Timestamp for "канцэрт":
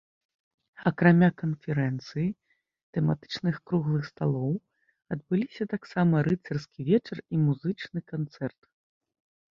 8.15-8.61